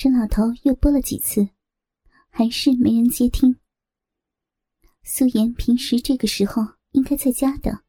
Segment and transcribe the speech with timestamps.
[0.00, 1.48] 沈老头又拨了几次，
[2.30, 3.56] 还是没人接听。
[5.02, 6.62] 素颜平时这个时候
[6.92, 7.80] 应该在家的，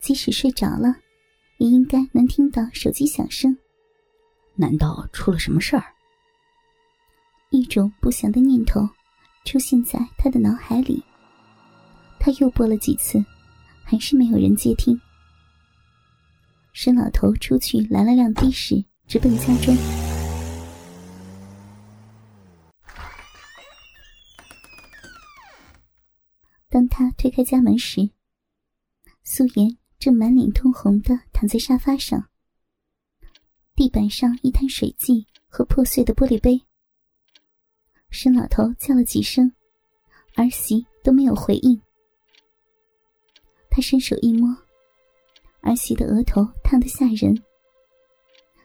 [0.00, 0.96] 即使睡着了，
[1.58, 3.56] 也应该能听到手机响声。
[4.56, 5.84] 难道出了什么事儿？
[7.50, 8.80] 一种不祥的念头
[9.44, 11.00] 出现在他的脑海里。
[12.18, 13.24] 他又拨了几次，
[13.84, 15.00] 还是没有人接听。
[16.72, 19.76] 沈老头出去拦了辆的士，直奔家中。
[26.74, 28.10] 当他推开家门时，
[29.22, 32.28] 素颜正满脸通红的躺在沙发上，
[33.76, 36.60] 地板上一滩水迹和破碎的玻璃杯。
[38.10, 39.52] 沈老头叫了几声，
[40.34, 41.80] 儿媳都没有回应。
[43.70, 44.48] 他伸手一摸，
[45.60, 47.40] 儿媳的额头烫得吓人。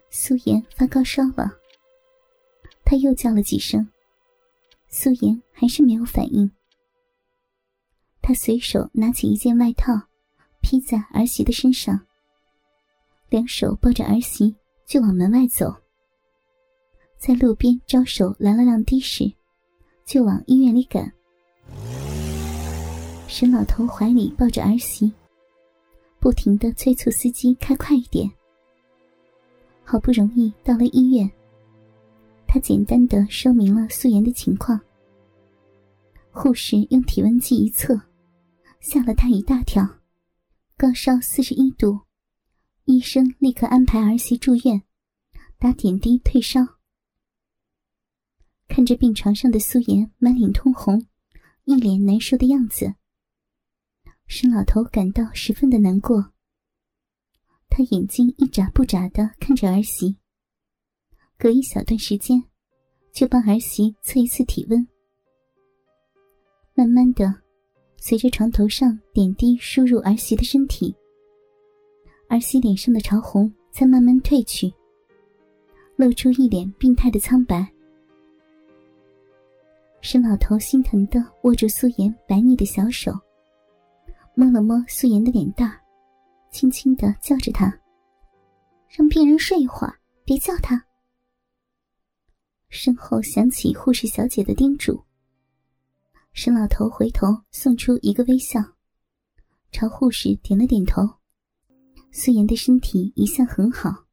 [0.10, 1.52] 素颜发高烧了。
[2.84, 3.88] 他又叫了几声，
[4.88, 6.52] 素颜还是没有反应。
[8.30, 9.92] 他随手拿起一件外套，
[10.62, 12.00] 披在儿媳的身上，
[13.28, 15.74] 两手抱着儿媳就往门外走。
[17.18, 19.34] 在路边招手拦了辆的士，
[20.06, 21.12] 就往医院里赶。
[23.28, 25.12] 沈老头怀里抱着儿媳，
[26.20, 28.32] 不停的催促司机开快一点。
[29.84, 31.28] 好不容易到了医院，
[32.46, 34.80] 他简单的说明了素颜的情况。
[36.30, 38.00] 护士用体温计一测。
[38.80, 40.00] 吓了他一大跳，
[40.78, 42.00] 高烧四十一度，
[42.86, 44.82] 医生立刻安排儿媳住院，
[45.58, 46.62] 打点滴退烧。
[48.68, 51.06] 看着病床上的苏颜满脸通红，
[51.66, 52.96] 一脸难受的样子，
[54.28, 56.32] 沈老头感到十分的难过。
[57.70, 60.18] 他眼睛一眨不眨的看着儿媳，
[61.38, 62.42] 隔一小段时间，
[63.12, 64.88] 就帮儿媳测一次体温，
[66.74, 67.42] 慢慢的。
[68.02, 70.96] 随着床头上点滴输入儿媳的身体，
[72.28, 74.74] 儿媳脸上的潮红才慢慢褪去，
[75.96, 77.68] 露出一脸病态的苍白。
[80.02, 83.12] 沈老头心疼的握住素颜白腻的小手，
[84.34, 85.70] 摸了摸素颜的脸蛋
[86.50, 87.66] 轻轻的叫着她
[88.88, 89.94] ：“让病人睡一会儿，
[90.24, 90.82] 别叫他。”
[92.70, 95.00] 身后响起护士小姐的叮嘱。
[96.42, 98.64] 沈老头回头送出一个微笑，
[99.74, 101.02] 朝护士点了点头。
[102.14, 104.06] 素颜的身体一向很好，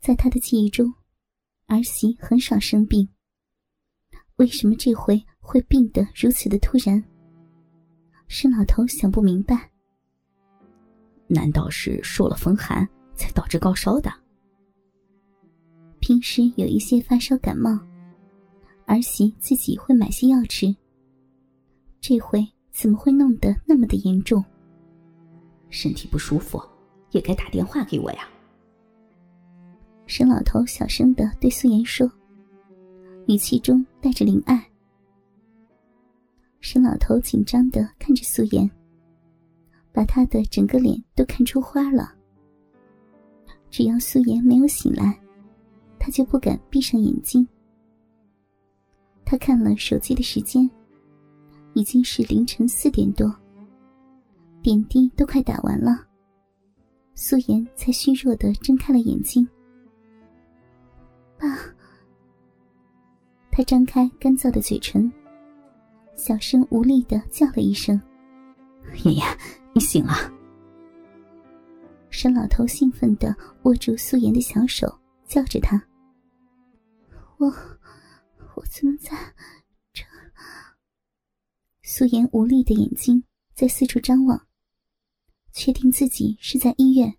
[0.00, 0.92] 在他的记忆中，
[1.68, 3.08] 儿媳很少生病。
[4.34, 7.00] 为什么这回会病得如此的突然？
[8.26, 9.70] 沈老头想不明白。
[11.28, 12.84] 难道是受了风寒
[13.14, 14.12] 才导致高烧的？
[16.00, 17.78] 平时有一些发烧感冒，
[18.86, 20.74] 儿媳自己会买些药吃。
[22.02, 24.44] 这回怎么会弄得那么的严重？
[25.70, 26.60] 身体不舒服，
[27.12, 28.28] 也该打电话给我呀。
[30.06, 32.10] 沈老头小声的对素颜说，
[33.28, 34.68] 语气中带着怜爱。
[36.58, 38.68] 沈老头紧张的看着素颜，
[39.92, 42.12] 把他的整个脸都看出花了。
[43.70, 45.16] 只要素颜没有醒来，
[46.00, 47.46] 他就不敢闭上眼睛。
[49.24, 50.68] 他看了手机的时间。
[51.74, 53.34] 已经是凌晨四点多，
[54.62, 56.06] 点滴都快打完了，
[57.14, 59.48] 素颜才虚弱的睁开了眼睛。
[61.38, 61.58] 爸，
[63.50, 65.10] 他张开干燥的嘴唇，
[66.14, 68.00] 小声无力的叫了一声
[69.04, 69.22] ：“爷爷，
[69.74, 70.14] 你醒了。”
[72.10, 74.86] 沈老头兴奋的握住素颜的小手，
[75.26, 75.82] 叫着他
[77.38, 77.46] ：“我，
[78.54, 79.16] 我怎么在？”
[81.94, 83.22] 素颜无力的眼睛
[83.54, 84.48] 在四处张望，
[85.52, 87.18] 确定自己是在医院。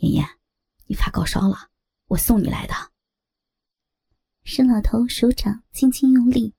[0.00, 0.28] 妍妍，
[0.84, 1.70] 你发高烧了，
[2.08, 2.74] 我送你来的。
[4.44, 6.54] 沈老头手掌轻轻用力，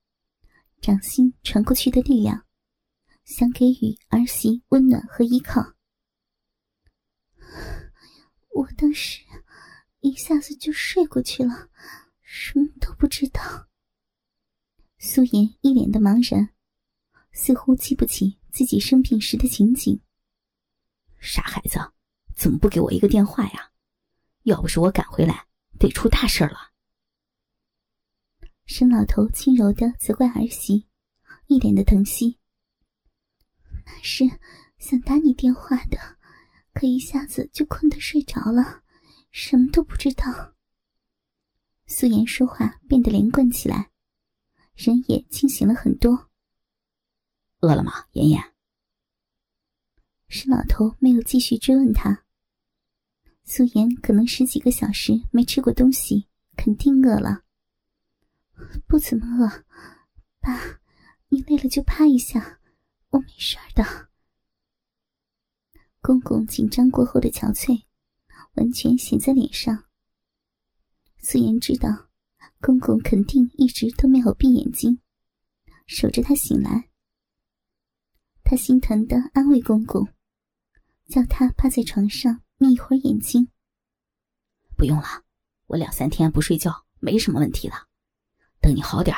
[0.81, 2.43] 掌心传过去的力量，
[3.23, 5.75] 想给予儿媳温暖和依靠。
[8.49, 9.21] 我当时
[9.99, 11.69] 一下子就睡过去了，
[12.23, 13.67] 什么都不知道。
[14.97, 16.49] 素颜一脸的茫然。
[17.33, 19.99] 似乎记不起自己生病时的情景。
[21.19, 21.79] 傻孩子，
[22.35, 23.71] 怎么不给我一个电话呀？
[24.43, 25.47] 要不是我赶回来，
[25.79, 26.71] 得出大事了。
[28.65, 30.87] 沈老头轻柔的责怪儿媳，
[31.47, 32.39] 一脸的疼惜。
[33.85, 34.23] 那是
[34.77, 35.97] 想打你电话的，
[36.73, 38.83] 可一下子就困得睡着了，
[39.31, 40.53] 什么都不知道。
[41.87, 43.91] 素颜说话变得连贯起来，
[44.75, 46.29] 人也清醒了很多。
[47.63, 48.43] 饿了吗，妍妍？
[50.27, 52.25] 是老头没有继续追问他。
[53.45, 56.27] 素颜可能十几个小时没吃过东西，
[56.57, 57.45] 肯定饿了。
[58.85, 59.63] 不怎么饿，
[60.41, 60.81] 爸，
[61.29, 62.59] 你累了就趴一下，
[63.11, 64.09] 我没事的。
[66.01, 67.85] 公公紧张过后的憔悴，
[68.55, 69.85] 完全写在脸上。
[71.17, 72.09] 素颜知道，
[72.59, 74.99] 公公肯定一直都没有闭眼睛，
[75.87, 76.89] 守着他醒来。
[78.53, 80.07] 他心疼的安慰公公，
[81.07, 83.47] 叫他趴在床上眯一会儿眼睛。
[84.77, 85.23] 不用了，
[85.65, 87.87] 我两三天不睡觉没什么问题了。
[88.61, 89.17] 等你好点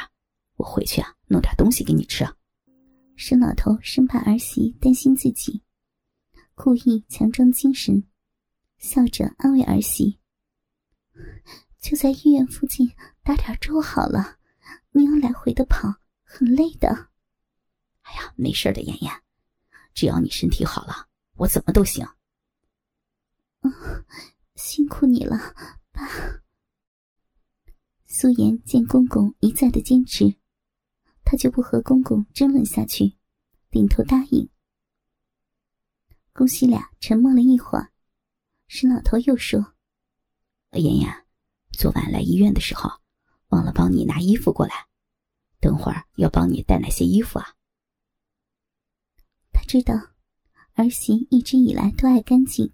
[0.56, 2.26] 我回去啊弄点东西给你吃。
[3.18, 5.62] 沈老头生怕儿媳担心自己，
[6.54, 8.06] 故意强装精神，
[8.78, 10.18] 笑着安慰儿媳。
[11.82, 12.90] 就在医院附近
[13.22, 14.38] 打点粥好了，
[14.92, 15.94] 你要来回的跑，
[16.24, 17.10] 很累的。
[18.04, 19.12] 哎呀，没事的，妍妍，
[19.96, 21.08] 只要你身体好了，
[21.38, 22.06] 我怎么都行。
[23.62, 23.72] 嗯，
[24.54, 25.38] 辛苦你了，
[25.92, 26.08] 爸。
[28.06, 30.36] 苏妍见公公一再的坚持，
[31.24, 33.18] 她就不和公公争论下去，
[33.70, 34.48] 点头答应。
[36.34, 37.92] 公媳俩沉默了一会儿，
[38.68, 39.74] 沈老头又说
[40.78, 41.26] ：“妍妍。”
[41.72, 42.90] 昨晚来医院的时候，
[43.48, 44.88] 忘了帮你拿衣服过来，
[45.60, 47.56] 等会儿要帮你带哪些衣服啊？
[49.66, 49.94] 知道
[50.76, 52.72] 儿媳一直以来都爱干净。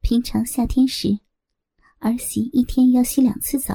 [0.00, 1.20] 平常夏天时，
[1.98, 3.74] 儿媳一天要洗两次澡。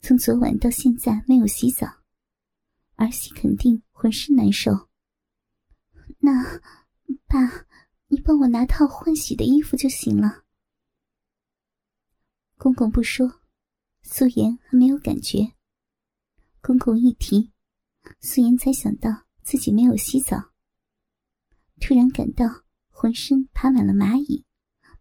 [0.00, 1.86] 从昨晚到现在没有洗澡，
[2.96, 4.88] 儿媳肯定浑身难受。
[6.18, 6.60] 那，
[7.26, 7.66] 爸，
[8.08, 10.44] 你帮我拿套换洗的衣服就行了。
[12.56, 13.40] 公公不说，
[14.02, 15.54] 素颜还没有感觉。
[16.60, 17.52] 公公一提，
[18.20, 20.51] 素颜才想到自己没有洗澡，
[21.82, 22.46] 突然感到
[22.90, 24.44] 浑身爬满了蚂蚁，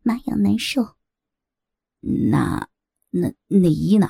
[0.02, 0.82] 麻痒难受。
[2.00, 2.68] 那
[3.12, 4.08] 那内衣呢？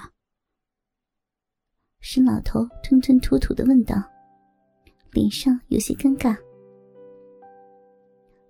[1.99, 4.01] 沈老头吞吞吐吐的问道，
[5.11, 6.37] 脸上有些尴尬。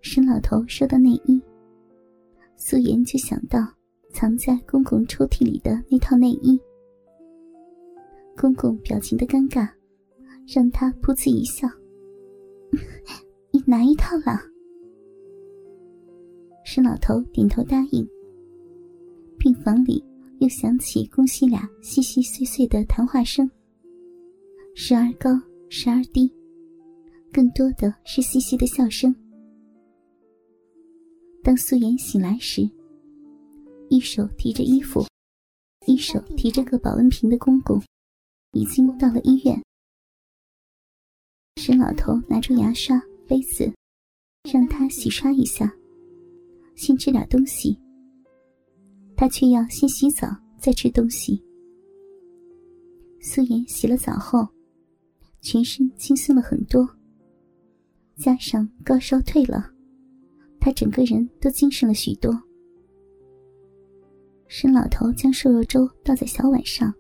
[0.04, 1.42] 沈老头说到内衣，
[2.56, 3.74] 素颜就想到。
[4.14, 6.60] 藏在公公抽屉里的那套内衣，
[8.36, 9.72] 公公表情的尴尬，
[10.54, 11.66] 让他噗呲一笑
[13.66, 14.40] ：“你拿一套了。”
[16.66, 18.08] 沈老头点头答应。
[19.38, 20.04] 病房里
[20.40, 23.50] 又响起公媳俩细细碎碎的谈话声，
[24.76, 25.30] 时而高，
[25.70, 26.32] 时而低，
[27.32, 29.14] 更多的是嘻嘻的笑声。
[31.44, 32.70] 当素颜醒来时。
[33.90, 35.06] 一手提着衣服，
[35.86, 37.78] 一手提着个保温瓶的公公，
[38.54, 39.62] 已经到了医院。
[41.58, 42.98] 沈老头拿出牙刷、
[43.32, 43.72] 杯子，
[44.52, 45.74] 让他洗刷一下，
[46.76, 47.80] 先吃点东西。
[49.16, 50.28] 他却要先洗澡
[50.60, 51.42] 再吃东西。
[53.22, 54.46] 素颜洗了澡后，
[55.40, 56.86] 全身轻松了很多，
[58.18, 59.72] 加上高烧退了，
[60.60, 62.38] 他整个人都精神了许多。
[64.50, 66.94] 沈老头将瘦肉粥倒在小碗上，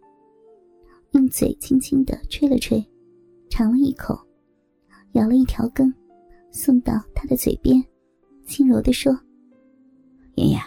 [1.11, 2.81] 用嘴轻轻的吹了吹，
[3.49, 4.17] 尝了一口，
[5.11, 5.93] 咬了一条根，
[6.51, 7.83] 送到他的嘴边，
[8.45, 9.11] 轻柔的说
[10.35, 10.59] ：“妍妍，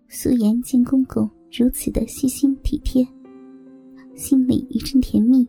[0.08, 3.06] 素颜见公公如此的细心体贴，
[4.14, 5.46] 心里一阵甜蜜。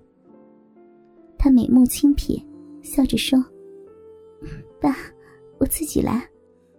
[1.38, 2.42] 他美目轻瞥，
[2.82, 3.44] 笑着说
[4.80, 4.96] ：“爸，
[5.60, 6.26] 我自己来。”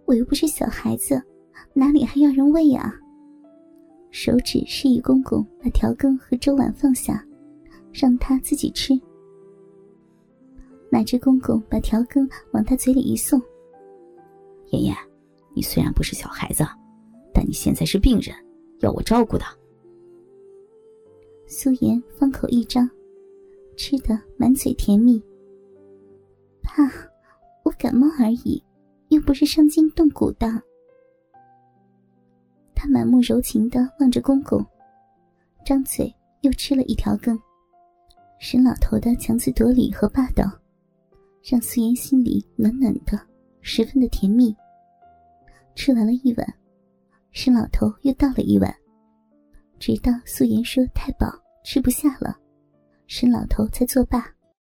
[0.05, 1.21] 我又不是小孩子，
[1.73, 2.93] 哪里还要人喂啊？
[4.09, 7.25] 手指示意公公把调羹和粥碗放下，
[7.93, 8.99] 让他自己吃。
[10.91, 13.41] 哪知公公把调羹往他嘴里一送
[14.71, 14.95] ：“妍妍，
[15.55, 16.63] 你虽然不是小孩子，
[17.33, 18.35] 但你现在是病人，
[18.79, 19.45] 要我照顾的。”
[21.47, 22.89] 素颜方口一张，
[23.77, 25.19] 吃的满嘴甜蜜。
[26.61, 26.73] 爸，
[27.63, 28.61] 我感冒而已。
[29.09, 30.47] 又不是伤筋动骨的。
[32.73, 34.65] 他满目柔情的望着公公，
[35.65, 37.37] 张嘴又吃了一条羹。
[38.39, 40.49] 沈老头的强词夺理和霸道，
[41.43, 43.19] 让素颜心里暖暖的，
[43.61, 44.55] 十分的甜蜜。
[45.75, 46.53] 吃完了一碗，
[47.31, 48.73] 沈老头又倒了一碗，
[49.79, 51.27] 直到素颜说太饱
[51.63, 52.37] 吃不下了，
[53.07, 54.29] 沈老头才作罢。